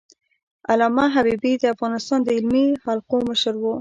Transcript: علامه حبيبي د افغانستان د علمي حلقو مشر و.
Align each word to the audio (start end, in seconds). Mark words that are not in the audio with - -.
علامه 0.71 1.05
حبيبي 1.15 1.53
د 1.57 1.63
افغانستان 1.75 2.19
د 2.23 2.27
علمي 2.37 2.65
حلقو 2.83 3.17
مشر 3.29 3.53
و. 3.59 3.63